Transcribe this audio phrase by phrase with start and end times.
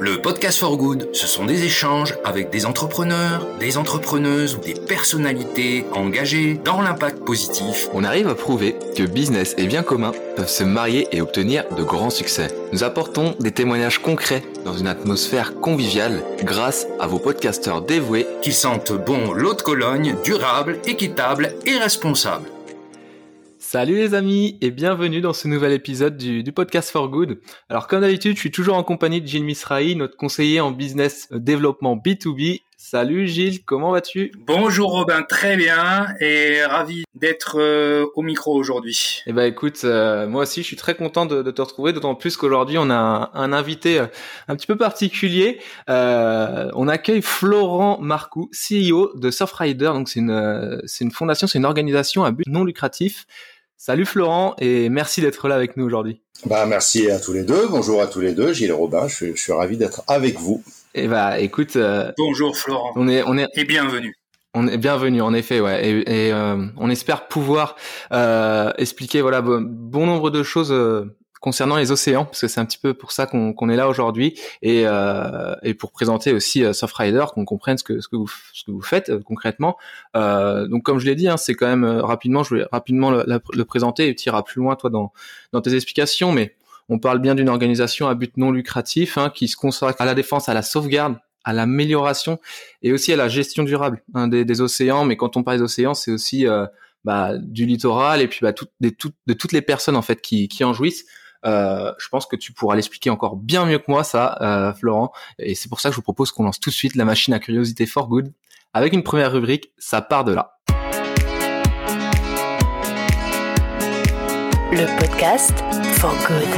[0.00, 4.74] Le podcast for good, ce sont des échanges avec des entrepreneurs, des entrepreneuses ou des
[4.74, 7.88] personnalités engagées dans l'impact positif.
[7.94, 11.84] On arrive à prouver que business et bien commun peuvent se marier et obtenir de
[11.84, 12.48] grands succès.
[12.72, 18.52] Nous apportons des témoignages concrets dans une atmosphère conviviale grâce à vos podcasteurs dévoués qui
[18.52, 22.48] sentent bon l'eau de Cologne, durable, équitable et responsable.
[23.74, 27.40] Salut les amis et bienvenue dans ce nouvel épisode du, podcast For Good.
[27.68, 31.26] Alors comme d'habitude, je suis toujours en compagnie de Gilles Misrahi, notre conseiller en business
[31.32, 32.62] développement B2B.
[32.76, 34.30] Salut Gilles, comment vas-tu?
[34.46, 39.22] Bonjour Robin, très bien et ravi d'être euh, au micro aujourd'hui.
[39.26, 42.36] Eh ben écoute, euh, moi aussi je suis très content de, te retrouver, d'autant plus
[42.36, 44.06] qu'aujourd'hui on a un, invité euh,
[44.46, 45.58] un petit peu particulier.
[45.88, 49.86] on accueille Florent Marcoux, CEO de Softrider.
[49.86, 53.26] Donc c'est une c'est une fondation, c'est une organisation à but non lucratif
[53.76, 56.22] Salut Florent et merci d'être là avec nous aujourd'hui.
[56.46, 57.68] Bah merci à tous les deux.
[57.68, 58.52] Bonjour à tous les deux.
[58.52, 60.62] Gilles Robin, je suis, ravi d'être avec vous.
[60.94, 61.76] Et eh bah écoute.
[61.76, 62.92] Euh, Bonjour Florent.
[62.96, 64.14] On est on est et bienvenue.
[64.54, 67.74] On est bienvenue en effet, ouais, et, euh, on espère pouvoir
[68.12, 70.72] euh, expliquer voilà bon, nombre de choses
[71.44, 74.32] concernant les océans, parce que c'est un petit peu pour ça qu'on est là aujourd'hui,
[74.62, 78.32] et, euh, et pour présenter aussi euh, Softrider, qu'on comprenne ce que, ce que, vous,
[78.54, 79.76] ce que vous faites euh, concrètement.
[80.16, 83.10] Euh, donc comme je l'ai dit, hein, c'est quand même euh, rapidement, je vais rapidement
[83.10, 85.12] le, le présenter et tu iras plus loin toi dans,
[85.52, 86.56] dans tes explications, mais
[86.88, 90.14] on parle bien d'une organisation à but non lucratif hein, qui se consacre à la
[90.14, 92.40] défense, à la sauvegarde, à l'amélioration
[92.80, 95.04] et aussi à la gestion durable hein, des, des, océans.
[95.04, 96.64] Mais quand on parle des océans, c'est aussi euh,
[97.04, 100.22] bah, du littoral et puis bah, tout, des, tout, de toutes les personnes en fait
[100.22, 101.04] qui, qui en jouissent.
[101.46, 105.12] Euh, je pense que tu pourras l'expliquer encore bien mieux que moi, ça, euh, Florent.
[105.38, 107.34] Et c'est pour ça que je vous propose qu'on lance tout de suite la machine
[107.34, 108.32] à curiosité for good
[108.72, 109.72] avec une première rubrique.
[109.78, 110.58] Ça part de là.
[114.72, 115.52] Le podcast
[115.98, 116.48] for good.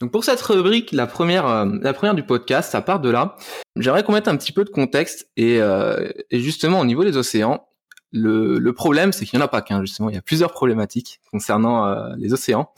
[0.00, 3.36] Donc pour cette rubrique, la première, euh, la première du podcast, ça part de là.
[3.76, 7.66] J'aimerais qu'on mette un petit peu de contexte et, et justement au niveau des océans,
[8.12, 10.08] le, le problème, c'est qu'il n'y en a pas qu'un, justement.
[10.08, 12.70] Il y a plusieurs problématiques concernant euh, les océans.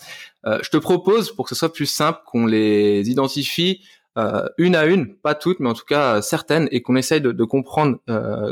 [0.46, 3.82] Euh, je te propose, pour que ce soit plus simple, qu'on les identifie
[4.18, 7.32] euh, une à une, pas toutes, mais en tout cas certaines, et qu'on essaye de,
[7.32, 7.98] de comprendre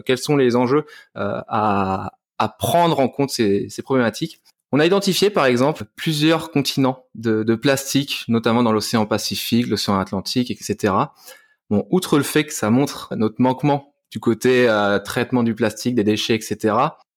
[0.06, 4.40] quels sont les enjeux à, à, prendre en compte ces, ces, problématiques.
[4.72, 9.98] On a identifié, par exemple, plusieurs continents de, de plastique, notamment dans l'océan Pacifique, l'océan
[9.98, 10.94] Atlantique, etc.
[11.68, 15.94] Bon, outre le fait que ça montre notre manquement du côté euh, traitement du plastique,
[15.94, 16.74] des déchets, etc.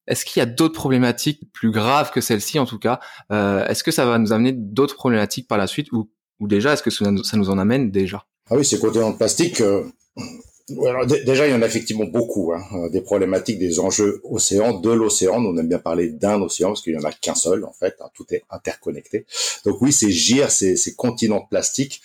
[0.07, 2.99] Est-ce qu'il y a d'autres problématiques plus graves que celle-ci en tout cas?
[3.31, 6.09] Euh, Est-ce que ça va nous amener d'autres problématiques par la suite ou,
[6.41, 8.25] déjà est-ce que ça nous en amène déjà?
[8.49, 9.61] Ah oui, ces contenants de plastique.
[9.61, 9.83] Euh...
[11.25, 15.43] Déjà, il y en a effectivement beaucoup, hein, des problématiques, des enjeux océans, de l'océan.
[15.43, 17.95] On aime bien parler d'un océan parce qu'il y en a qu'un seul, en fait.
[18.01, 19.25] Hein, tout est interconnecté.
[19.65, 22.01] Donc oui, ces GIR, ces, continents de plastique,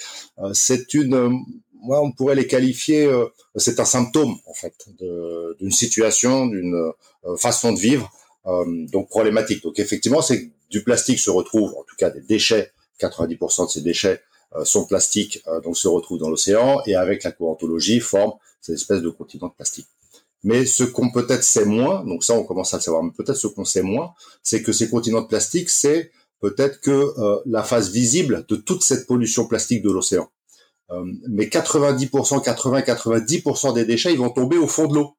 [0.53, 1.41] c'est une
[1.83, 7.37] moi, on pourrait les qualifier, euh, c'est un symptôme en fait d'une situation, d'une euh,
[7.37, 8.11] façon de vivre,
[8.47, 9.63] euh, donc problématique.
[9.63, 13.81] Donc effectivement, c'est du plastique se retrouve, en tout cas des déchets, 90% de ces
[13.81, 14.21] déchets
[14.65, 19.11] sont plastiques, donc se retrouvent dans l'océan et avec la courantologie forment cette espèce de
[19.11, 19.87] continent de plastique.
[20.43, 23.37] Mais ce qu'on peut-être sait moins, donc ça on commence à le savoir, mais peut-être
[23.37, 27.13] ce qu'on sait moins, c'est que ces continents de plastique, c'est peut-être que
[27.45, 30.31] la phase visible de toute cette pollution plastique de l'océan.
[30.91, 35.15] Euh, mais 90%, 80-90% des déchets, ils vont tomber au fond de l'eau.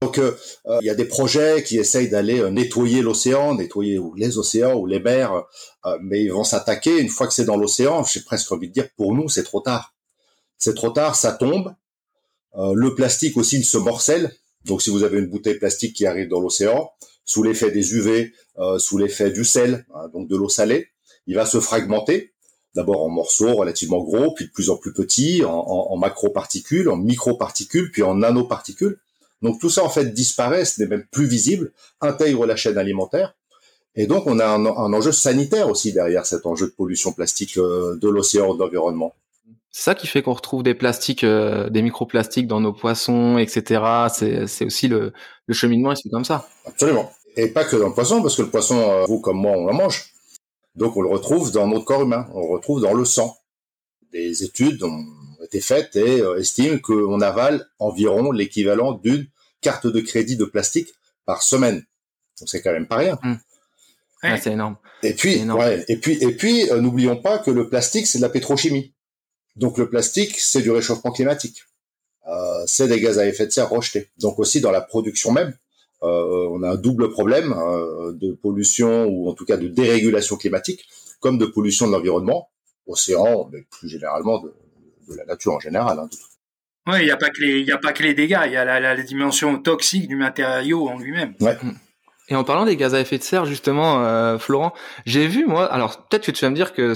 [0.00, 0.36] Donc, euh,
[0.66, 4.86] euh, il y a des projets qui essayent d'aller nettoyer l'océan, nettoyer les océans ou
[4.86, 5.44] les mers,
[6.02, 8.04] mais ils vont s'attaquer une fois que c'est dans l'océan.
[8.04, 9.94] J'ai presque envie de dire, pour nous, c'est trop tard.
[10.56, 11.74] C'est trop tard, ça tombe.
[12.54, 14.32] le plastique aussi, il se morcelle.
[14.64, 16.90] Donc, si vous avez une bouteille plastique qui arrive dans l'océan,
[17.24, 18.32] sous l'effet des UV,
[18.78, 20.90] sous l'effet du sel, hein, donc de l'eau salée,
[21.26, 22.34] il va se fragmenter
[22.78, 26.88] d'abord en morceaux relativement gros, puis de plus en plus petits, en, en, en macro-particules,
[26.88, 28.98] en micro-particules, puis en nanoparticules.
[29.42, 33.34] Donc tout ça en fait disparaît, ce n'est même plus visible, intègre la chaîne alimentaire.
[33.96, 37.96] Et donc on a un, enjeu sanitaire aussi derrière cet enjeu de pollution plastique euh,
[37.96, 39.12] de l'océan, de l'environnement.
[39.72, 43.82] C'est ça qui fait qu'on retrouve des plastiques, euh, des microplastiques dans nos poissons, etc.
[44.46, 45.12] C'est aussi le,
[45.46, 46.48] le cheminement, c'est comme ça.
[46.64, 47.10] Absolument.
[47.36, 49.66] Et pas que dans le poisson, parce que le poisson, euh, vous comme moi, on
[49.66, 50.12] le mange.
[50.78, 53.36] Donc on le retrouve dans notre corps humain, on le retrouve dans le sang.
[54.12, 55.04] Des études ont
[55.44, 59.26] été faites et euh, estiment qu'on avale environ l'équivalent d'une
[59.60, 60.88] carte de crédit de plastique
[61.26, 61.84] par semaine.
[62.38, 63.18] Donc c'est quand même pas rien.
[63.24, 64.36] Mmh.
[64.40, 64.76] c'est énorme.
[65.02, 65.42] Et puis,
[65.88, 68.94] et puis, et puis, euh, n'oublions pas que le plastique c'est de la pétrochimie.
[69.56, 71.64] Donc le plastique c'est du réchauffement climatique.
[72.28, 74.10] Euh, c'est des gaz à effet de serre rejetés.
[74.18, 75.56] Donc aussi dans la production même,
[76.06, 80.86] on a un double problème euh, de pollution ou en tout cas de dérégulation climatique,
[81.20, 82.50] comme de pollution de l'environnement
[82.86, 84.54] océans, mais plus généralement de,
[85.16, 85.98] la nature en général.
[85.98, 86.08] Hein,
[86.86, 88.56] oui, il n'y a pas que les, il a pas que les dégâts, il y
[88.56, 91.34] a la, dimension toxique du matériau en lui-même.
[91.40, 91.56] Ouais.
[92.30, 94.74] Et en parlant des gaz à effet de serre, justement, euh, Florent,
[95.06, 96.92] j'ai vu moi, alors peut-être que tu vas me dire que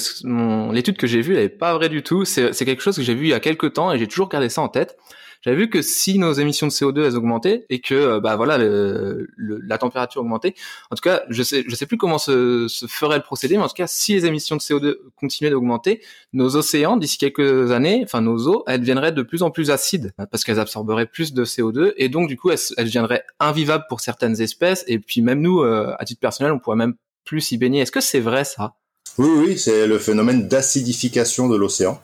[0.72, 2.26] l'étude que j'ai vue, elle est pas vraie du tout.
[2.26, 4.50] C'est quelque chose que j'ai vu il y a quelques temps et j'ai toujours gardé
[4.50, 4.98] ça en tête
[5.42, 8.58] j'avais vu que si nos émissions de CO2 elles augmentaient et que euh, bah voilà
[8.58, 10.54] le, la température augmentait,
[10.90, 13.64] en tout cas je sais je sais plus comment se, se, ferait le procédé, mais
[13.64, 16.00] en tout cas si les émissions de CO2 continuaient d'augmenter,
[16.32, 20.12] nos océans d'ici quelques années, enfin nos eaux, elles deviendraient de plus en plus acides
[20.30, 24.00] parce qu'elles absorberaient plus de CO2 et donc du coup elles, elles deviendraient invivables pour
[24.00, 27.56] certaines espèces et puis même nous euh, à titre personnel on pourrait même plus y
[27.56, 27.80] baigner.
[27.80, 28.74] Est-ce que c'est vrai ça?
[29.18, 32.00] Oui oui, c'est le phénomène d'acidification de l'océan.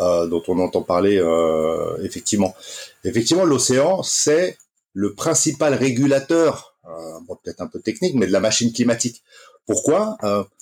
[0.00, 2.56] Euh, dont on entend parler euh, effectivement.
[3.04, 4.58] Effectivement, l'océan, c'est
[4.92, 9.22] le principal régulateur, euh, bon, peut-être un peu technique, mais de la machine climatique.
[9.66, 10.18] Pourquoi?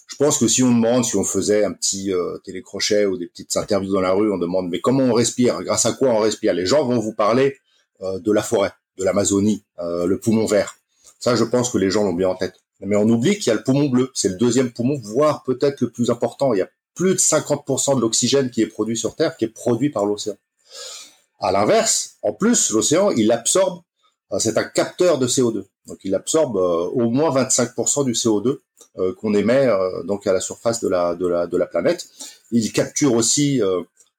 [0.07, 2.13] Je pense que si on demande, si on faisait un petit
[2.45, 5.61] télécrochet ou des petites interviews dans la rue, on demande mais comment on respire?
[5.63, 6.53] Grâce à quoi on respire?
[6.53, 7.57] Les gens vont vous parler
[8.01, 10.77] de la forêt, de l'Amazonie, le poumon vert.
[11.19, 12.55] Ça, je pense que les gens l'ont bien en tête.
[12.81, 14.13] Mais on oublie qu'il y a le poumon bleu.
[14.15, 16.53] C'est le deuxième poumon, voire peut-être le plus important.
[16.55, 19.49] Il y a plus de 50% de l'oxygène qui est produit sur Terre, qui est
[19.49, 20.37] produit par l'océan.
[21.41, 23.83] À l'inverse, en plus, l'océan, il absorbe,
[24.33, 25.65] euh, c'est un capteur de CO2.
[25.87, 28.59] Donc, il absorbe euh, au moins 25% du CO2
[28.99, 29.69] euh, qu'on émet
[30.05, 32.07] donc à la surface de la, planète.
[32.53, 33.61] Il capture aussi,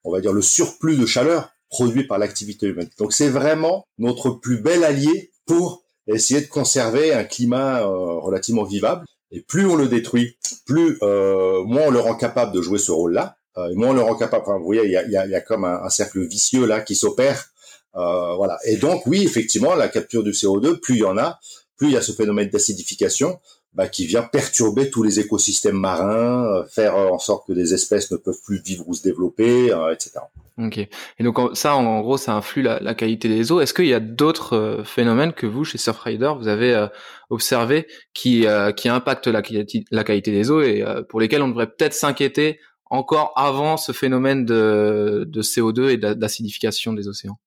[0.03, 2.89] on va dire, le surplus de chaleur produit par l'activité humaine.
[2.97, 9.05] Donc, c'est vraiment notre plus bel allié pour essayer de conserver un climat relativement vivable.
[9.33, 12.91] Et plus on le détruit, plus euh, moins on le rend capable de jouer ce
[12.91, 13.35] rôle-là.
[13.57, 14.43] Euh, et moins on le rend capable.
[14.43, 17.49] Enfin, vous voyez, il y a, y a, comme un, cercle vicieux là qui s'opère.
[17.95, 18.59] Euh, voilà.
[18.65, 21.39] Et donc oui, effectivement, la capture du CO2, plus il y en a,
[21.77, 23.39] plus il y a ce phénomène d'acidification
[23.73, 28.17] bah, qui vient perturber tous les écosystèmes marins, faire en sorte que des espèces ne
[28.17, 30.19] peuvent plus vivre ou se développer, etc.
[30.57, 30.77] Ok.
[30.77, 33.59] Et donc ça, en gros, ça influe la, la qualité des eaux.
[33.59, 36.87] Est-ce qu'il y a d'autres euh, phénomènes que vous, chez Surfrider, vous avez euh,
[37.31, 38.45] observé qui
[38.77, 39.41] qui impactent la,
[39.91, 44.45] la qualité des eaux et pour lesquels on devrait peut-être s'inquiéter encore avant ce phénomène
[44.45, 47.39] de, de CO2 et d'acidification des océans?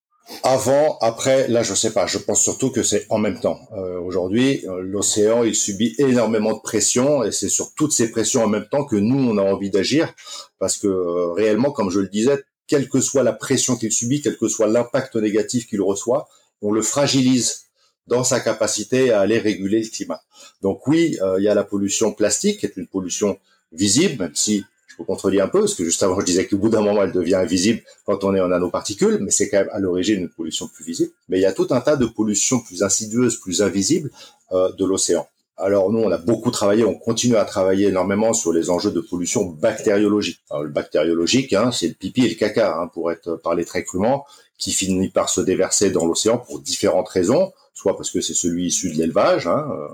[0.42, 2.06] Avant, après, là, je sais pas.
[2.06, 3.60] Je pense surtout que c'est en même temps.
[3.76, 8.42] Euh, Aujourd'hui, euh, l'océan, il subit énormément de pression, et c'est sur toutes ces pressions
[8.42, 10.12] en même temps que nous, on a envie d'agir,
[10.58, 14.20] parce que euh, réellement, comme je le disais, quelle que soit la pression qu'il subit,
[14.20, 16.28] quel que soit l'impact négatif qu'il reçoit,
[16.62, 17.66] on le fragilise
[18.06, 20.20] dans sa capacité à aller réguler le climat.
[20.62, 23.38] Donc oui, euh, il y a la pollution plastique, qui est une pollution
[23.72, 26.58] visible, même si je vous contredis un peu, parce que juste avant, je disais qu'au
[26.58, 29.70] bout d'un moment, elle devient invisible quand on est en nanoparticules, mais c'est quand même
[29.72, 31.12] à l'origine une pollution plus visible.
[31.28, 34.10] Mais il y a tout un tas de pollutions plus insidieuses, plus invisibles
[34.52, 35.28] euh, de l'océan.
[35.58, 39.00] Alors nous, on a beaucoup travaillé, on continue à travailler énormément sur les enjeux de
[39.00, 40.40] pollution bactériologique.
[40.50, 43.82] Alors, le bactériologique, hein, c'est le pipi et le caca, hein, pour être parlé très
[43.82, 44.26] crûment,
[44.58, 48.66] qui finit par se déverser dans l'océan pour différentes raisons, soit parce que c'est celui
[48.66, 49.88] issu de l'élevage, hein, euh,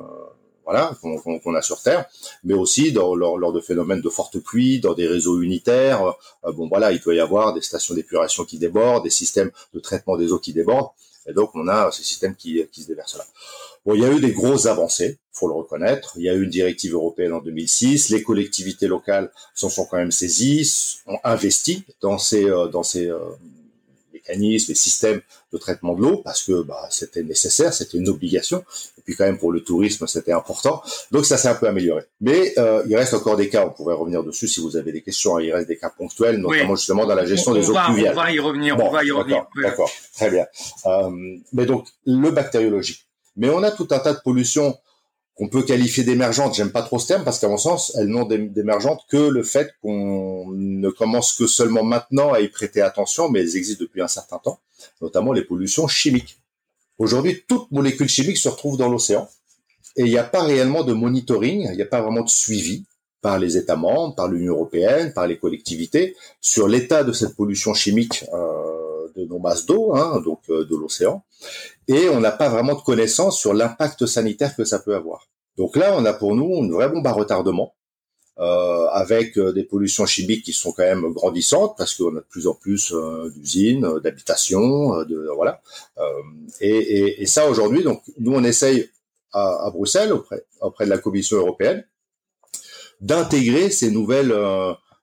[0.65, 2.07] voilà, qu'on a sur Terre,
[2.43, 6.15] mais aussi lors, de phénomènes de forte pluie, dans des réseaux unitaires.
[6.45, 9.81] Euh, bon, voilà, il peut y avoir des stations d'épuration qui débordent, des systèmes de
[9.81, 10.91] traitement des eaux qui débordent,
[11.27, 13.25] et donc on a ces systèmes qui, qui se déversent là.
[13.85, 16.13] Bon, il y a eu des grosses avancées, faut le reconnaître.
[16.17, 18.11] Il y a eu une directive européenne en 2006.
[18.11, 23.09] Les collectivités locales s'en sont quand même saisies, ont investi dans ces euh, dans ces
[23.09, 23.19] euh,
[24.23, 25.21] mécanismes et systèmes
[25.53, 28.65] de traitement de l'eau parce que bah, c'était nécessaire, c'était une obligation.
[28.99, 30.83] Et puis quand même pour le tourisme, c'était important.
[31.11, 32.03] Donc ça s'est un peu amélioré.
[32.21, 35.03] Mais euh, il reste encore des cas, on pourrait revenir dessus si vous avez des
[35.03, 35.37] questions.
[35.37, 35.43] Hein.
[35.43, 38.15] Il reste des cas ponctuels, notamment justement dans la gestion des eaux pluviales.
[38.17, 39.47] On va y revenir, on va y revenir.
[39.63, 40.47] D'accord, très bien.
[40.87, 41.11] Euh,
[41.53, 43.07] mais donc le bactériologique.
[43.37, 44.77] Mais on a tout un tas de pollutions
[45.35, 46.55] qu'on peut qualifier d'émergentes.
[46.55, 49.75] J'aime pas trop ce terme parce qu'à mon sens, elles n'ont d'émergentes que le fait
[49.81, 54.09] qu'on ne commence que seulement maintenant à y prêter attention, mais elles existent depuis un
[54.09, 54.61] certain temps,
[55.01, 56.39] notamment les pollutions chimiques.
[56.99, 59.29] Aujourd'hui, toute molécule chimique se retrouve dans l'océan
[59.97, 62.85] et il n'y a pas réellement de monitoring, il n'y a pas vraiment de suivi
[63.21, 67.73] par les États membres, par l'Union européenne, par les collectivités sur l'état de cette pollution
[67.73, 68.62] chimique euh,
[69.17, 71.25] de nos masses d'eau, hein, donc euh, de l'océan
[71.89, 75.29] et on n'a pas vraiment de connaissances sur l'impact sanitaire que ça peut avoir.
[75.57, 77.75] Donc là, on a pour nous une vraie bombe à retardement,
[78.39, 82.27] euh, avec euh, des pollutions chimiques qui sont quand même grandissantes, parce qu'on a de
[82.31, 82.95] plus en plus
[83.35, 85.61] d'usines, d'habitations, de voilà.
[86.61, 88.89] Et, ça aujourd'hui, donc nous on essaye
[89.33, 91.85] à, Bruxelles auprès de la Commission européenne
[93.01, 94.35] d'intégrer ces nouvelles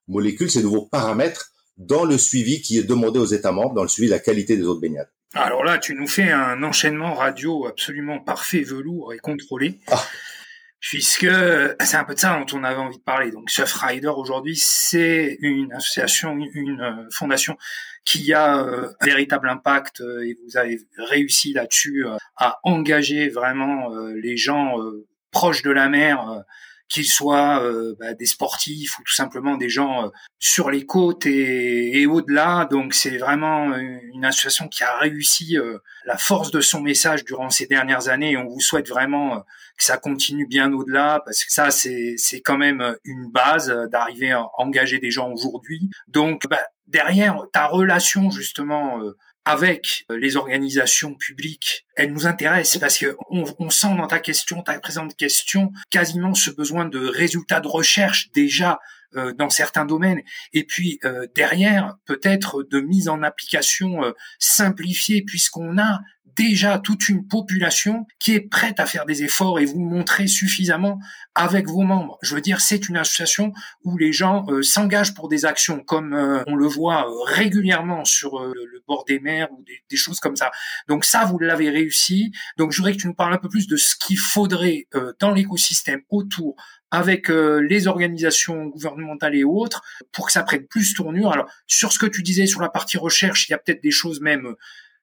[0.07, 3.89] molécules, ces nouveaux paramètres dans le suivi qui est demandé aux États membres, dans le
[3.89, 5.09] suivi de la qualité des eaux de baignade.
[5.33, 9.79] Alors là, tu nous fais un enchaînement radio absolument parfait, velours et contrôlé.
[9.87, 10.03] Ah.
[10.79, 11.27] puisque
[11.81, 13.31] c'est un peu de ça dont on avait envie de parler.
[13.31, 17.57] Donc Surfrider aujourd'hui, c'est une association, une fondation
[18.05, 22.05] qui a un véritable impact et vous avez réussi là-dessus
[22.37, 24.75] à engager vraiment les gens
[25.31, 26.43] proches de la mer
[26.89, 31.27] qu'ils soient euh, bah, des sportifs ou tout simplement des gens euh, sur les côtes
[31.27, 32.67] et, et au-delà.
[32.69, 37.49] Donc c'est vraiment une association qui a réussi euh, la force de son message durant
[37.49, 39.43] ces dernières années et on vous souhaite vraiment
[39.77, 44.31] que ça continue bien au-delà parce que ça c'est c'est quand même une base d'arriver
[44.31, 45.89] à engager des gens aujourd'hui.
[46.07, 48.99] Donc bah, derrière ta relation justement
[49.49, 54.61] avec euh, les organisations publiques, elle nous intéresse parce que on, sent dans ta question,
[54.61, 58.79] ta présente question, quasiment ce besoin de résultats de recherche déjà
[59.15, 60.21] euh, dans certains domaines,
[60.53, 65.99] et puis euh, derrière peut-être de mise en application simplifiée puisqu'on a
[66.39, 70.97] déjà toute une population qui est prête à faire des efforts et vous montrer suffisamment
[71.35, 72.17] avec vos membres.
[72.21, 73.51] Je veux dire, c'est une association
[73.83, 78.05] où les gens euh, s'engagent pour des actions, comme euh, on le voit euh, régulièrement
[78.05, 80.49] sur le bord des mers ou des, des, choses comme ça.
[80.87, 82.31] Donc ça, vous l'avez réussi.
[82.57, 84.87] Donc je voudrais que tu nous parles un peu plus de ce qu'il faudrait
[85.19, 86.55] dans l'écosystème autour
[86.89, 91.33] avec les organisations gouvernementales et autres pour que ça prenne plus tournure.
[91.33, 93.91] Alors sur ce que tu disais sur la partie recherche, il y a peut-être des
[93.91, 94.55] choses même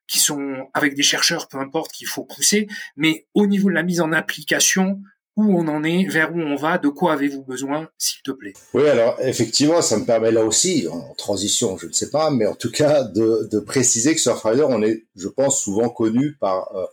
[0.07, 3.83] qui sont avec des chercheurs, peu importe, qu'il faut pousser, mais au niveau de la
[3.83, 5.01] mise en application,
[5.37, 8.55] où on en est, vers où on va, de quoi avez-vous besoin, s'il te plaît?
[8.73, 12.47] Oui, alors effectivement, ça me permet là aussi, en transition, je ne sais pas, mais
[12.47, 16.87] en tout cas de, préciser que Surfrider, on est, je pense, souvent connu par euh,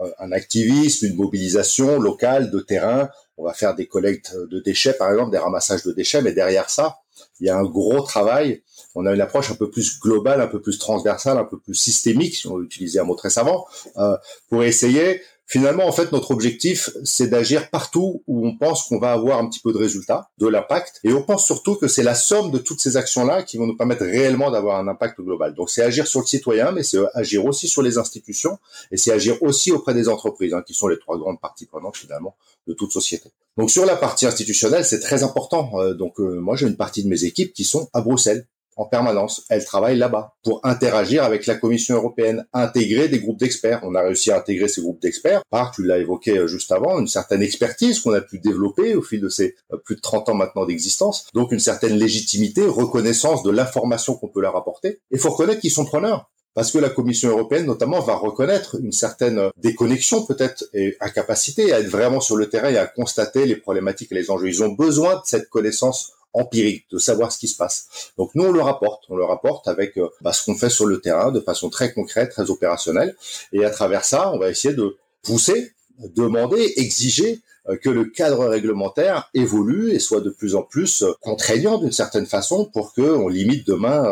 [0.00, 3.08] euh, un activisme, une mobilisation locale de terrain.
[3.36, 6.70] On va faire des collectes de déchets, par exemple, des ramassages de déchets, mais derrière
[6.70, 6.98] ça,
[7.40, 8.62] il y a un gros travail
[8.98, 11.74] on a une approche un peu plus globale, un peu plus transversale, un peu plus
[11.74, 13.64] systémique, si on veut utiliser un mot très savant,
[13.96, 14.16] euh,
[14.48, 15.22] pour essayer.
[15.46, 19.48] Finalement, en fait, notre objectif, c'est d'agir partout où on pense qu'on va avoir un
[19.48, 22.58] petit peu de résultat, de l'impact, et on pense surtout que c'est la somme de
[22.58, 25.54] toutes ces actions-là qui vont nous permettre réellement d'avoir un impact global.
[25.54, 28.58] Donc, c'est agir sur le citoyen, mais c'est agir aussi sur les institutions,
[28.90, 31.96] et c'est agir aussi auprès des entreprises, hein, qui sont les trois grandes parties prenantes
[31.96, 32.34] finalement
[32.66, 33.30] de toute société.
[33.56, 35.70] Donc, sur la partie institutionnelle, c'est très important.
[35.80, 38.46] Euh, donc, euh, moi, j'ai une partie de mes équipes qui sont à Bruxelles,
[38.78, 39.44] en permanence.
[39.50, 43.80] Elle travaille là-bas pour interagir avec la Commission européenne, intégrer des groupes d'experts.
[43.82, 46.98] On a réussi à intégrer ces groupes d'experts par, tu l'as évoqué euh, juste avant,
[46.98, 50.30] une certaine expertise qu'on a pu développer au fil de ces euh, plus de 30
[50.30, 51.26] ans maintenant d'existence.
[51.34, 55.00] Donc une certaine légitimité, reconnaissance de l'information qu'on peut leur apporter.
[55.10, 58.92] Il faut reconnaître qu'ils sont preneurs parce que la Commission européenne notamment va reconnaître une
[58.92, 63.46] certaine euh, déconnexion peut-être et incapacité à être vraiment sur le terrain et à constater
[63.46, 64.48] les problématiques et les enjeux.
[64.48, 68.12] Ils ont besoin de cette connaissance empirique, de savoir ce qui se passe.
[68.16, 70.86] Donc nous, on le rapporte, on le rapporte avec euh, bah, ce qu'on fait sur
[70.86, 73.16] le terrain de façon très concrète, très opérationnelle.
[73.52, 78.46] Et à travers ça, on va essayer de pousser, demander, exiger euh, que le cadre
[78.46, 83.28] réglementaire évolue et soit de plus en plus euh, contraignant d'une certaine façon pour qu'on
[83.28, 84.04] limite demain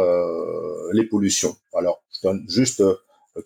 [0.93, 1.57] les pollutions.
[1.75, 2.83] Alors, je donne juste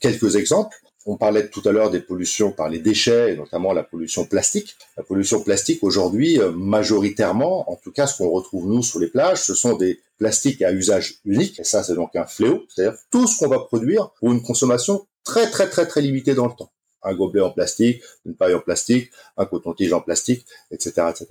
[0.01, 0.77] quelques exemples.
[1.07, 4.77] On parlait tout à l'heure des pollutions par les déchets, et notamment la pollution plastique.
[4.97, 9.07] La pollution plastique aujourd'hui, euh, majoritairement, en tout cas ce qu'on retrouve nous sur les
[9.07, 12.99] plages, ce sont des plastiques à usage unique, et ça c'est donc un fléau, c'est-à-dire
[13.11, 16.53] tout ce qu'on va produire pour une consommation très très très très limitée dans le
[16.53, 16.71] temps.
[17.03, 21.29] Un gobelet en plastique, une paille en plastique, un coton-tige en plastique, etc., etc.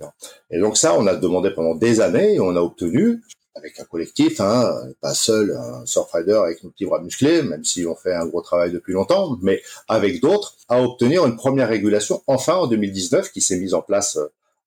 [0.50, 3.22] Et donc ça, on a demandé pendant des années et on a obtenu
[3.60, 7.86] avec un collectif, hein, pas seul, un surfrider avec nos petits bras musclés, même si
[7.86, 12.22] on fait un gros travail depuis longtemps, mais avec d'autres, à obtenir une première régulation
[12.26, 14.18] enfin en 2019 qui s'est mise en place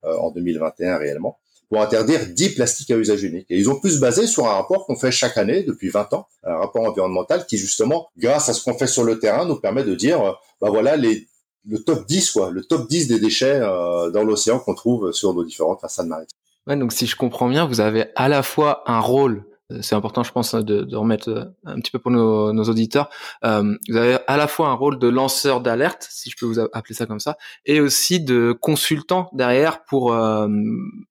[0.05, 3.47] euh, en 2021 réellement pour interdire 10 plastiques à usage unique.
[3.50, 6.13] Et ils ont pu se baser sur un rapport qu'on fait chaque année depuis 20
[6.13, 9.55] ans, un rapport environnemental qui justement, grâce à ce qu'on fait sur le terrain, nous
[9.55, 10.31] permet de dire, euh,
[10.62, 11.27] bah voilà les
[11.65, 15.33] le top 10 quoi, le top 10 des déchets euh, dans l'océan qu'on trouve sur
[15.33, 16.38] nos différentes façades maritimes.
[16.67, 19.46] Ouais, donc si je comprends bien, vous avez à la fois un rôle
[19.82, 23.10] c'est important, je pense, de, de, remettre euh, un petit peu pour nos, nos auditeurs.
[23.46, 26.60] Euh, vous avez à la fois un rôle de lanceur d'alerte, si je peux vous
[26.60, 30.48] appeler ça comme ça, et aussi de consultant derrière pour, euh,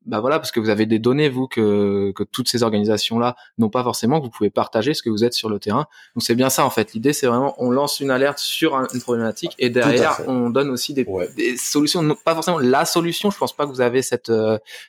[0.04, 3.70] bah voilà, parce que vous avez des données vous que, que toutes ces organisations-là n'ont
[3.70, 5.86] pas forcément, que vous pouvez partager ce que vous êtes sur le terrain.
[6.14, 6.92] Donc c'est bien ça en fait.
[6.92, 10.92] L'idée c'est vraiment on lance une alerte sur une problématique et derrière on donne aussi
[10.94, 11.06] des,
[11.36, 13.30] des, solutions, non, pas forcément la solution.
[13.30, 14.32] Je pense pas que vous avez cette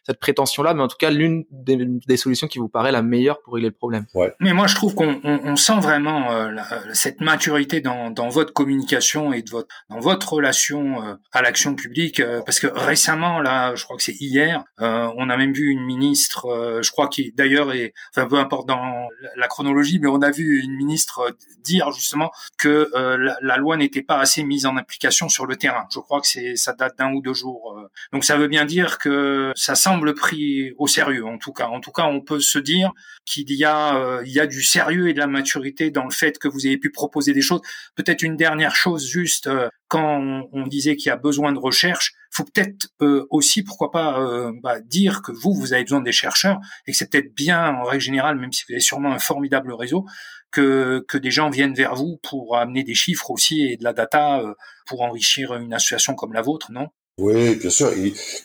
[0.06, 3.02] cette prétention là, mais en tout cas l'une des, des solutions qui vous paraît la
[3.02, 4.06] meilleure pour régler le problème.
[4.40, 6.56] Mais moi, je trouve qu'on on, on sent vraiment euh,
[6.94, 11.76] cette maturité dans, dans, votre communication et de votre, dans votre relation euh, à l'action
[11.76, 15.70] publique, euh, parce que récemment, là, je crois que c'est hier, on a même vu
[15.70, 20.22] une ministre, je crois qui d'ailleurs est, enfin peu importe dans la chronologie, mais on
[20.22, 24.78] a vu une ministre dire justement que la, la, loi n'était pas assez mise en
[24.78, 25.86] application sur le terrain.
[25.94, 27.80] Je crois que c'est ça date d'un ou deux jours.
[28.12, 31.68] Donc ça veut bien dire que ça semble pris au sérieux, en tout cas.
[31.68, 32.92] En tout cas, on peut se dire
[33.26, 36.48] qu'il euh, il y a du sérieux et de la maturité dans le fait que
[36.48, 37.62] vous avez pu proposer des choses.
[37.96, 42.14] Peut-être une dernière chose juste euh, quand on, disait qu'il y a besoin de recherche,
[42.32, 46.60] faut peut-être euh, aussi pourquoi pas bah, dire que vous vous avez besoin des chercheurs
[46.88, 49.72] et que c'est peut-être bien en règle générale, même si vous avez sûrement un formidable
[49.72, 50.06] réseau,
[50.52, 53.94] que, que des gens viennent vers vous pour amener des chiffres aussi et de la
[53.94, 54.42] data
[54.88, 56.88] pour enrichir une association comme la vôtre, non?
[57.20, 57.94] Oui, bien sûr,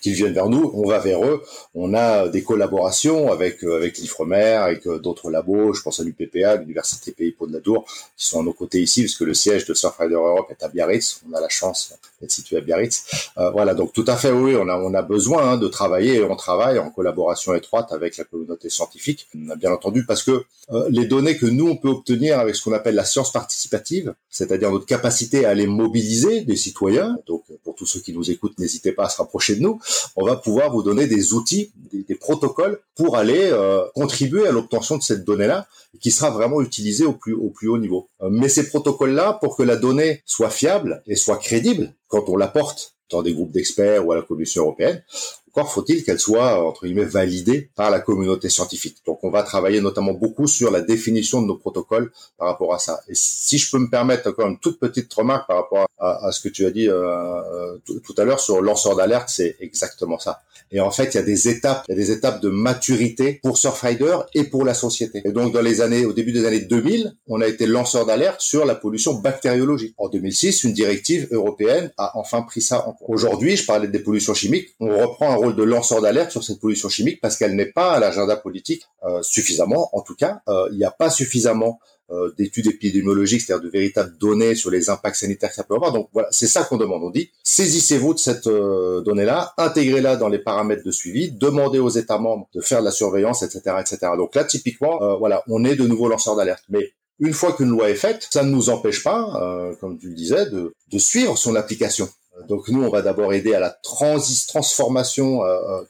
[0.03, 1.43] qu'ils viennent vers nous, on va vers eux.
[1.75, 5.73] On a des collaborations avec euh, avec l'Ifremer, avec euh, d'autres labos.
[5.73, 9.05] Je pense à l'UPPA, l'Université Pays Pau de Nadour, qui sont à nos côtés ici,
[9.05, 11.23] parce que le siège de Surfrider Europe est à Biarritz.
[11.27, 13.31] On a la chance d'être situé à Biarritz.
[13.39, 16.17] Euh, voilà, donc tout à fait, oui, on a on a besoin hein, de travailler
[16.17, 19.29] et on travaille en collaboration étroite avec la communauté scientifique.
[19.33, 20.45] Bien entendu parce que
[20.91, 24.71] les données que nous on peut obtenir avec ce qu'on appelle la science participative, c'est-à-dire
[24.71, 27.17] notre capacité à aller mobiliser des citoyens.
[27.27, 29.81] Donc pour tous ceux qui nous écoutent n'hésitez pas à se rapprocher de nous.
[30.17, 34.97] On va pouvoir vous donner des outils, des, protocoles pour aller euh, contribuer à l'obtention
[34.97, 35.67] de cette donnée-là,
[36.01, 38.09] qui sera vraiment utilisée au plus, au plus haut niveau.
[38.23, 42.37] Euh, mais ces protocoles-là, pour que la donnée soit fiable et soit crédible quand on
[42.37, 45.03] l'apporte dans des groupes d'experts ou à la Commission européenne,
[45.49, 48.99] encore faut-il qu'elle soit, entre guillemets, validée par la communauté scientifique.
[49.07, 52.79] Donc on va travailler notamment beaucoup sur la définition de nos protocoles par rapport à
[52.79, 53.01] ça.
[53.09, 56.41] Et si je peux me permettre encore une toute petite remarque par rapport à, ce
[56.41, 60.43] que tu as dit euh, euh, tout à l'heure sur lanceur d'alerte, c'est exactement ça.
[60.71, 63.41] Et en fait, il y a des étapes, il y a des étapes de maturité
[63.43, 65.23] pour Surfrider et pour la société.
[65.25, 68.41] Et donc, dans les années, au début des années 2000, on a été lanceur d'alerte
[68.41, 69.95] sur la pollution bactériologique.
[69.97, 73.09] En 2006, une directive européenne a enfin pris ça en compte.
[73.09, 74.75] Aujourd'hui, je parlais des pollutions chimiques.
[74.81, 78.01] On reprend rôle de lanceur d'alerte sur cette pollution chimique parce qu'elle n'est pas à
[78.01, 79.91] l'agenda politique euh, suffisamment.
[79.97, 81.81] En tout cas, euh, il n'y a pas suffisamment
[82.11, 85.93] euh, d'études épidémiologiques, c'est-à-dire de véritables données sur les impacts sanitaires que ça peut avoir.
[85.93, 87.03] Donc voilà, c'est ça qu'on demande.
[87.05, 92.19] On dit saisissez-vous de cette donnée-là, intégrez-la dans les paramètres de suivi, demandez aux États
[92.19, 93.99] membres de faire de la surveillance, etc., etc.
[94.17, 96.65] Donc là, typiquement, voilà, on est de nouveau lanceur d'alerte.
[96.69, 100.15] Mais une fois qu'une loi est faite, ça ne nous empêche pas, comme tu le
[100.15, 102.09] disais, de suivre son application.
[102.49, 105.41] Donc nous, on va d'abord aider à la transi transformation,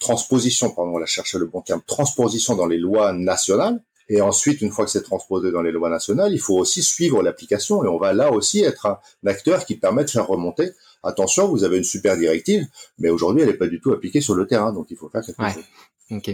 [0.01, 3.83] transposition, pardon, on va chercher le bon terme, transposition dans les lois nationales.
[4.09, 7.23] Et ensuite, une fois que c'est transposé dans les lois nationales, il faut aussi suivre
[7.23, 10.71] l'application et on va là aussi être un, acteur qui permet de faire remonter.
[11.03, 12.67] Attention, vous avez une super directive,
[12.99, 15.23] mais aujourd'hui, elle n'est pas du tout appliquée sur le terrain, donc il faut faire
[15.23, 15.63] quelque chose.
[16.11, 16.31] Ok.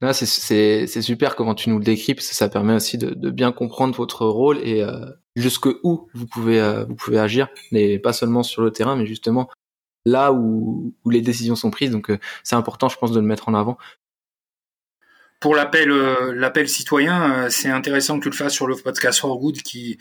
[0.00, 3.30] Là, c'est super comment tu nous le décris, parce que ça permet aussi de, de
[3.30, 7.98] bien comprendre votre rôle et euh, jusque où vous pouvez euh, vous pouvez agir, mais
[7.98, 9.48] pas seulement sur le terrain, mais justement
[10.04, 11.90] là où, les décisions sont prises.
[11.90, 13.78] Donc, euh, c'est important, je pense, de le mettre en avant
[15.42, 19.18] pour l'appel euh, l'appel citoyen, euh, c'est intéressant que tu le fasses sur le podcast
[19.18, 19.98] For Good qui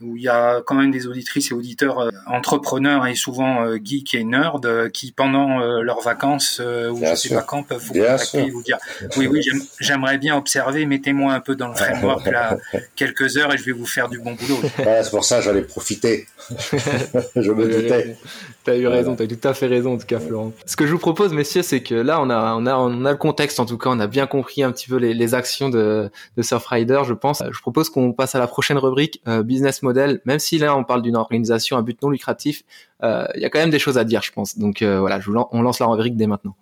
[0.00, 4.14] où il y a quand même des auditrices et auditeurs euh, entrepreneurs et souvent geeks
[4.14, 4.60] et nerds
[4.92, 8.78] qui pendant leurs vacances ou je sais pas quand peuvent vous contacter et vous dire
[9.16, 9.40] oui oui
[9.78, 12.56] j'aimerais bien observer mettez-moi un peu dans le framework là
[12.96, 14.60] quelques heures et je vais vous faire du bon boulot.
[14.76, 16.26] c'est pour ça j'allais profiter.
[17.36, 18.16] je me doutais.
[18.64, 20.52] T'as eu raison, t'as tout à fait raison en tout cas, Florent.
[20.66, 23.10] Ce que je vous propose, messieurs, c'est que là, on a, on a, on a
[23.10, 25.68] le contexte en tout cas, on a bien compris un petit peu les, les actions
[25.68, 27.42] de, de Surfrider, je pense.
[27.50, 30.20] Je propose qu'on passe à la prochaine rubrique, euh, business model.
[30.24, 32.62] Même si là, on parle d'une organisation à but non lucratif,
[33.02, 34.58] euh, il y a quand même des choses à dire, je pense.
[34.58, 36.56] Donc euh, voilà, je on lance la rubrique dès maintenant.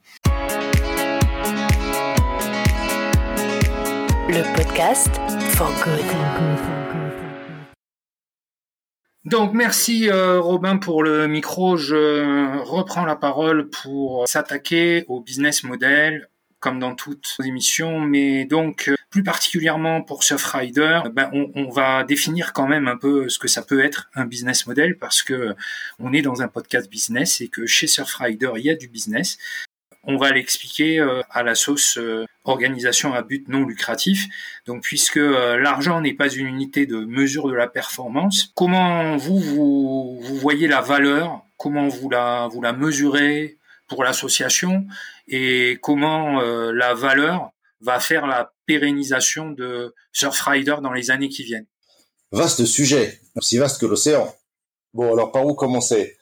[4.28, 5.10] Le podcast
[5.50, 7.02] for good.
[9.24, 11.76] Donc merci euh, Robin pour le micro.
[11.76, 16.28] Je reprends la parole pour s'attaquer au business model
[16.62, 22.04] comme dans toutes les émissions, mais donc euh, plus particulièrement pour Surfrider, ben on, va
[22.04, 25.54] définir quand même un peu ce que ça peut être un business model parce que
[25.98, 29.36] on est dans un podcast business et que chez Surfrider il y a du business.
[30.04, 34.26] On va l'expliquer euh, à la sauce euh, organisation à but non lucratif.
[34.66, 39.38] Donc, puisque euh, l'argent n'est pas une unité de mesure de la performance, comment vous,
[39.38, 41.44] vous, voyez la valeur?
[41.56, 43.58] Comment vous la, vous la mesurez?
[43.88, 44.86] Pour l'association
[45.28, 51.66] Et comment la valeur va faire la pérennisation de Surfrider dans les années qui viennent
[52.30, 54.34] Vaste sujet, aussi vaste que l'océan.
[54.94, 56.16] Bon, alors par où commencer?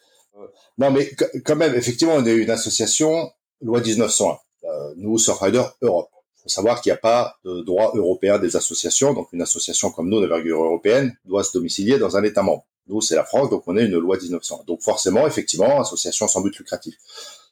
[0.78, 1.10] Non, mais
[1.44, 4.38] quand même, effectivement, on est une association loi 1901.
[4.64, 6.10] Euh, nous, Surfrider Europe.
[6.42, 9.12] faut savoir qu'il n'y a pas de droit européen des associations.
[9.12, 12.64] Donc, une association comme nous, d'envergure européenne, doit se domicilier dans un État membre.
[12.86, 14.64] Nous, c'est la France, donc on est une loi 1900.
[14.66, 16.94] Donc, forcément, effectivement, association sans but lucratif.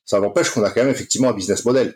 [0.09, 1.95] Ça n'empêche qu'on a quand même effectivement un business model.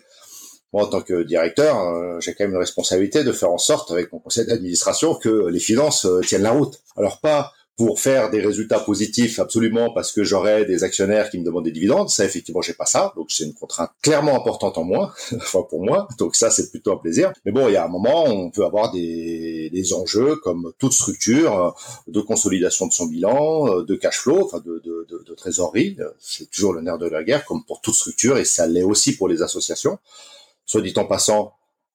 [0.75, 3.91] Moi, en tant que directeur, euh, j'ai quand même une responsabilité de faire en sorte,
[3.91, 6.79] avec mon conseil d'administration, que les finances euh, tiennent la route.
[6.99, 11.45] Alors, pas pour faire des résultats positifs absolument parce que j'aurais des actionnaires qui me
[11.45, 12.11] demandent des dividendes.
[12.11, 13.13] Ça, effectivement, j'ai pas ça.
[13.17, 16.07] Donc, c'est une contrainte clairement importante en moi, enfin pour moi.
[16.19, 17.33] Donc ça, c'est plutôt un plaisir.
[17.45, 20.93] Mais bon, il y a un moment, on peut avoir des, des enjeux comme toute
[20.93, 21.75] structure
[22.07, 25.97] de consolidation de son bilan, de cash flow, enfin de, de, de, de trésorerie.
[26.21, 29.17] C'est toujours le nerf de la guerre, comme pour toute structure, et ça l'est aussi
[29.17, 29.99] pour les associations.
[30.67, 31.55] Soit dit en passant,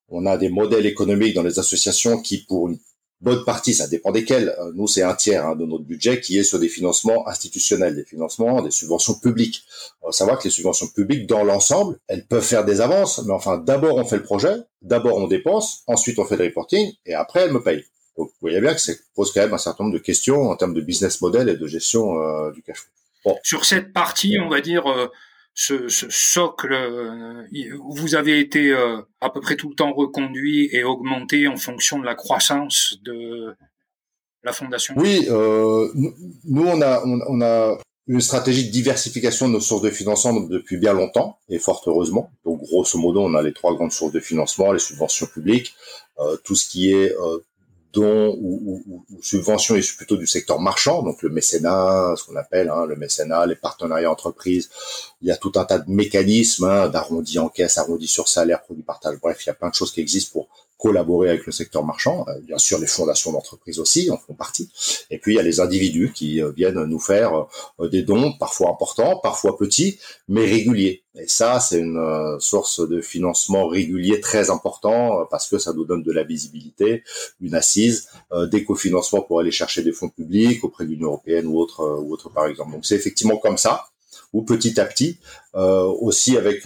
[0.09, 2.79] on a des modèles économiques dans les associations qui, pour une
[3.21, 4.55] bonne partie, ça dépend desquels.
[4.59, 7.95] Euh, nous, c'est un tiers hein, de notre budget qui est sur des financements institutionnels,
[7.95, 9.63] des financements, des subventions publiques.
[10.01, 13.33] On va savoir que les subventions publiques, dans l'ensemble, elles peuvent faire des avances, mais
[13.33, 17.13] enfin, d'abord on fait le projet, d'abord on dépense, ensuite on fait le reporting, et
[17.13, 17.85] après elles me payent.
[18.17, 20.55] Donc, vous voyez bien que ça pose quand même un certain nombre de questions en
[20.55, 22.91] termes de business model et de gestion euh, du cash flow.
[23.25, 23.37] Bon.
[23.43, 25.07] Sur cette partie, on va dire, euh,
[25.57, 27.43] ce, socle, euh,
[27.79, 31.97] vous avez été euh, à peu près tout le temps reconduit et augmenté en fonction
[31.97, 33.55] de la croissance de
[34.43, 35.89] la fondation Oui, euh,
[36.45, 36.81] nous on
[37.41, 37.77] a,
[38.09, 42.31] une stratégie de diversification de nos sources de financement depuis bien longtemps et fort heureusement.
[42.45, 45.75] Donc grosso modo, on a les trois grandes sources de financement, les subventions publiques,
[46.43, 47.13] tout ce qui est
[48.03, 52.95] ou, ou, subventions plutôt du secteur marchand, donc le mécénat, ce qu'on appelle hein, le
[52.95, 54.69] mécénat, les partenariats entreprises.
[55.21, 58.61] Il y a tout un tas de mécanismes hein, d'arrondi en caisse, arrondi sur salaire,
[58.63, 59.17] produit partage.
[59.21, 62.25] Bref, il y a plein de choses qui existent pour collaborer avec le secteur marchand.
[62.27, 64.69] Euh, bien sûr, les fondations d'entreprise aussi en font partie.
[65.09, 67.47] Et puis, il y a les individus qui euh, viennent nous faire
[67.79, 71.03] euh, des dons, parfois importants, parfois petits, mais réguliers.
[71.19, 76.03] Et ça, c'est une source de financement régulier très important parce que ça nous donne
[76.03, 77.03] de la visibilité,
[77.41, 78.07] une assise,
[78.51, 82.13] des cofinancements pour aller chercher des fonds publics auprès de l'Union européenne ou autre, ou
[82.13, 82.73] autre par exemple.
[82.73, 83.87] Donc, c'est effectivement comme ça,
[84.31, 85.17] ou petit à petit,
[85.55, 86.65] aussi avec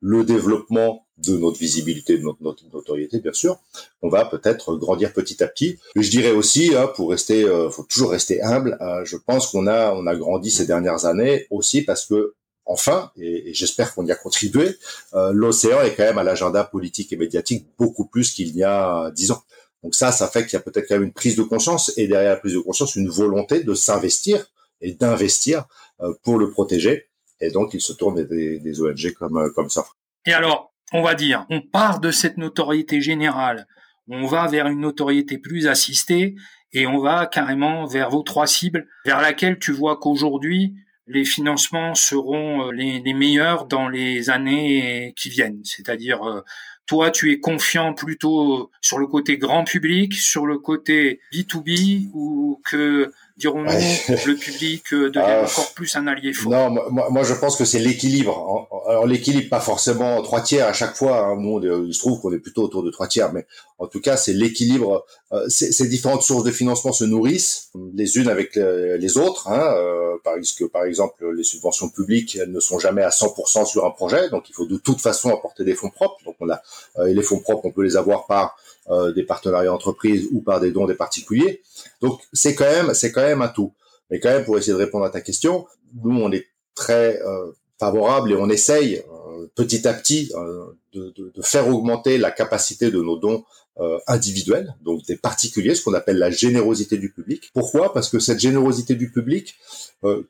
[0.00, 3.58] le développement de notre visibilité, de notre, notre, notoriété, bien sûr,
[4.02, 5.78] on va peut-être grandir petit à petit.
[5.94, 8.76] Je dirais aussi, hein, pour rester, euh, faut toujours rester humble.
[8.80, 12.34] Euh, je pense qu'on a, on a grandi ces dernières années aussi parce que,
[12.66, 14.76] enfin, et, et j'espère qu'on y a contribué,
[15.14, 19.10] euh, l'océan est quand même à l'agenda politique et médiatique beaucoup plus qu'il y a
[19.12, 19.42] dix ans.
[19.82, 22.08] Donc ça, ça fait qu'il y a peut-être quand même une prise de conscience et
[22.08, 24.50] derrière la prise de conscience, une volonté de s'investir
[24.80, 25.64] et d'investir
[26.00, 27.08] euh, pour le protéger.
[27.40, 29.86] Et donc, il se tourne des, des ONG comme comme ça.
[30.26, 33.66] Et alors, on va dire, on part de cette notoriété générale,
[34.08, 36.36] on va vers une notoriété plus assistée
[36.72, 40.74] et on va carrément vers vos trois cibles, vers laquelle tu vois qu'aujourd'hui
[41.08, 45.60] les financements seront euh, les, les, meilleurs dans les années qui viennent.
[45.64, 46.40] C'est-à-dire, euh,
[46.86, 52.60] toi, tu es confiant plutôt sur le côté grand public, sur le côté B2B, ou
[52.64, 57.22] que dirons le public euh, devient ah, encore plus un allié fort Non, moi, moi
[57.22, 58.68] je pense que c'est l'équilibre.
[58.88, 61.26] Alors l'équilibre, pas forcément trois tiers à chaque fois.
[61.26, 61.36] Hein.
[61.36, 63.46] Nous, il se trouve qu'on est plutôt autour de trois tiers, mais
[63.78, 65.04] en tout cas, c'est l'équilibre.
[65.32, 69.48] Euh, ces différentes sources de financement se nourrissent les unes avec les autres.
[69.48, 69.74] Hein.
[69.74, 73.84] Euh, par, que, par exemple, les subventions publiques elles ne sont jamais à 100% sur
[73.84, 76.24] un projet, donc il faut de toute façon apporter des fonds propres.
[76.24, 76.62] Donc on a
[77.06, 78.56] et les fonds propres, on peut les avoir par
[78.90, 81.62] euh, des partenariats entreprises ou par des dons des particuliers.
[82.00, 83.72] Donc c'est quand même c'est quand même un tout.
[84.10, 85.66] Mais quand même pour essayer de répondre à ta question,
[86.02, 89.02] nous on est très euh, favorable et on essaye
[89.36, 93.44] euh, petit à petit euh, de, de, de, faire augmenter la capacité de nos dons
[93.78, 97.50] euh, individuels, donc des particuliers, ce qu'on appelle la générosité du public.
[97.52, 97.92] Pourquoi?
[97.92, 99.54] Parce que cette générosité du public,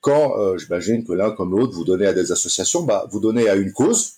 [0.01, 3.55] quand j'imagine que l'un comme l'autre vous donnez à des associations, bah, vous donnez à
[3.55, 4.13] une cause,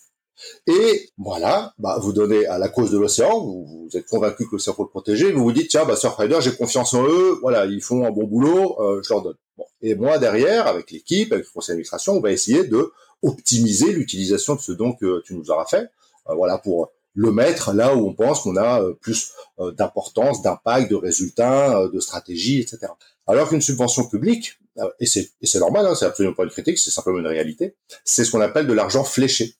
[0.66, 4.74] et voilà, bah, vous donnez à la cause de l'océan, vous, êtes convaincu que l'océan
[4.74, 7.82] faut le protéger, vous vous dites, tiens, bah, Surfrider, j'ai confiance en eux, voilà, ils
[7.82, 9.36] font un bon boulot, euh, je leur donne.
[9.82, 14.54] Et moi, derrière, avec l'équipe, avec le conseil d'administration, on va essayer de optimiser l'utilisation
[14.54, 15.88] de ce don que tu nous auras fait,
[16.28, 19.32] euh, voilà, pour le mettre là où on pense qu'on a euh, plus
[19.76, 22.92] d'importance, d'impact, de résultats, de stratégie, etc.
[23.26, 24.58] Alors qu'une subvention publique,
[25.00, 27.74] et c'est normal, hein, c'est absolument pas une critique, c'est simplement une réalité,
[28.04, 29.56] c'est ce qu'on appelle de l'argent fléché.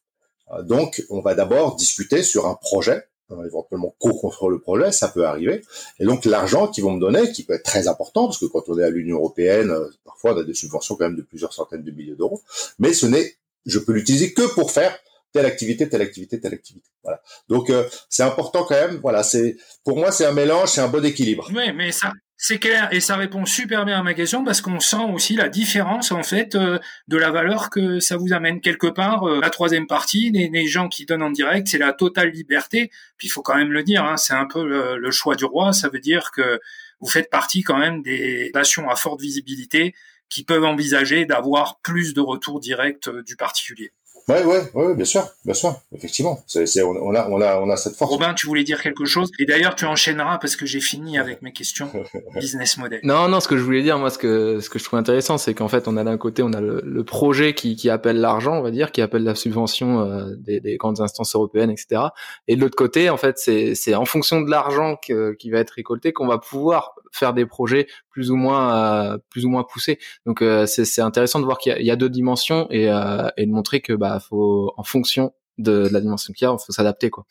[0.52, 5.08] Euh, donc, on va d'abord discuter sur un projet, euh, éventuellement co-construire le projet, ça
[5.08, 5.62] peut arriver.
[5.98, 8.68] Et donc, l'argent qu'ils vont me donner, qui peut être très important, parce que quand
[8.68, 11.52] on est à l'Union européenne, euh, parfois on a des subventions quand même de plusieurs
[11.52, 12.42] centaines de milliers d'euros,
[12.78, 14.98] mais ce n'est, je peux l'utiliser que pour faire
[15.32, 16.88] telle activité, telle activité, telle activité.
[17.02, 17.20] Voilà.
[17.48, 17.70] Donc
[18.08, 18.96] c'est important quand même.
[19.02, 21.46] Voilà, c'est pour moi c'est un mélange, c'est un bon équilibre.
[21.54, 24.78] Oui, mais ça, C'est clair et ça répond super bien à ma question parce qu'on
[24.78, 28.86] sent aussi la différence en fait euh, de la valeur que ça vous amène quelque
[28.86, 29.28] part.
[29.28, 32.92] Euh, la troisième partie, les, gens qui donnent en direct, c'est la totale liberté.
[33.16, 35.72] Puis il faut quand même le dire, hein, c'est un peu le, choix du roi.
[35.72, 36.60] Ça veut dire que
[37.00, 39.92] vous faites partie quand même des nations à forte visibilité
[40.28, 43.90] qui peuvent envisager d'avoir plus de retours directs euh, du particulier.
[44.28, 46.42] Ouais, ouais, ouais, bien sûr, bien sûr, effectivement.
[46.46, 48.10] C'est, c'est, on, a, on a, on a cette force.
[48.10, 49.30] Robin, tu voulais dire quelque chose?
[49.38, 51.90] Et d'ailleurs, tu enchaîneras parce que j'ai fini avec mes questions
[52.38, 53.00] business model.
[53.04, 55.38] Non, non, ce que je voulais dire, moi, ce que, ce que je trouve intéressant,
[55.38, 58.20] c'est qu'en fait, on a d'un côté, on a le, le projet qui, qui appelle
[58.20, 62.02] l'argent, on va dire, qui appelle la subvention euh, des, des, grandes instances européennes, etc.
[62.48, 65.70] Et de l'autre côté, en fait, c'est, c'est en fonction de l'argent qui va être
[65.70, 69.98] récolté qu'on va pouvoir faire des projets plus ou moins euh, plus ou moins poussés.
[70.26, 73.50] Donc euh, c'est intéressant de voir qu'il y, a deux dimensions et, euh, et de
[73.50, 77.26] montrer que bah faut en fonction de, la dimension qu'il y a, faut s'adapter quoi.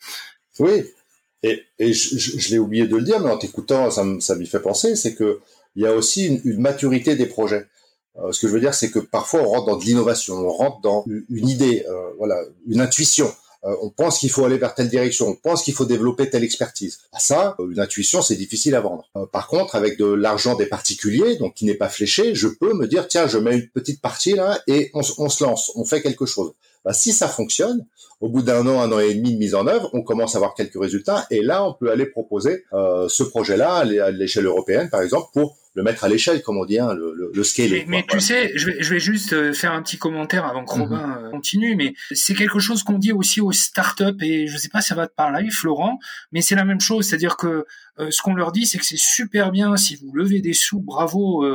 [0.58, 0.84] Oui.
[1.42, 4.96] Et, et je, l'ai oublié de le dire, mais en t'écoutant, ça, m'y fait penser,
[4.96, 5.38] c'est que
[5.76, 7.66] il y a aussi une, maturité des projets.
[8.32, 10.80] Ce que je veux dire, c'est que parfois on rentre dans de l'innovation, on rentre
[10.80, 11.86] dans une idée,
[12.18, 13.32] voilà, une intuition.
[13.64, 16.44] Euh, on pense qu'il faut aller vers telle direction, on pense qu'il faut développer telle
[16.44, 17.00] expertise.
[17.12, 19.08] À ça, euh, une intuition, c'est difficile à vendre.
[19.16, 22.72] Euh, par contre, avec de l'argent des particuliers, donc qui n'est pas fléché, je peux
[22.74, 26.02] me dire, tiens, je mets une petite partie là et on, se lance, on fait
[26.02, 26.52] quelque chose.
[26.84, 27.84] Bah, si ça fonctionne,
[28.20, 30.38] au bout d'un an, un an et demi de mise en œuvre, on commence à
[30.38, 35.02] avoir quelques résultats et là, on peut aller proposer ce projet-là à l'échelle européenne, par
[35.02, 37.30] exemple, pour le mettre à l'échelle, comme on dit, hein, le, le.
[37.86, 40.74] Mais, tu sais, je vais, je vais juste euh, faire un petit commentaire avant que
[40.74, 40.82] mhm.
[40.82, 44.70] Robin euh, continue, mais c'est quelque chose qu'on dit aussi aux startups, et je sais
[44.70, 46.00] pas si ça va te parler, Florent,
[46.32, 47.64] mais c'est la même chose, c'est-à-dire que
[48.00, 50.80] euh, ce qu'on leur dit, c'est que c'est super bien si vous levez des sous,
[50.80, 51.46] bravo,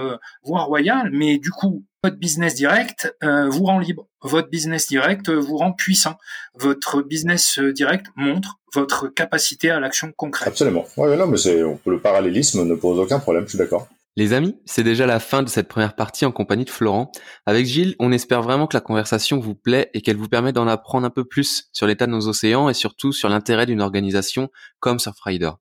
[0.44, 4.08] voire royal, mais du coup, votre business direct vous rend libre.
[4.22, 6.18] Votre business direct vous rend puissant.
[6.54, 10.50] Votre business direct montre votre capacité à l'action concrète.
[10.50, 10.86] Absolument.
[10.98, 13.46] Ouais, non, mais c'est le parallélisme ne pose aucun problème.
[13.46, 13.88] Je suis d'accord.
[14.16, 17.12] Les amis, c'est déjà la fin de cette première partie en compagnie de Florent.
[17.48, 20.68] Avec Gilles, on espère vraiment que la conversation vous plaît et qu'elle vous permet d'en
[20.68, 24.50] apprendre un peu plus sur l'état de nos océans et surtout sur l'intérêt d'une organisation
[24.80, 25.52] comme Surfrider.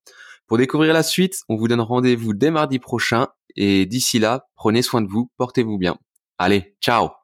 [0.47, 4.83] Pour découvrir la suite, on vous donne rendez-vous dès mardi prochain et d'ici là, prenez
[4.83, 5.97] soin de vous, portez-vous bien.
[6.39, 7.22] Allez, ciao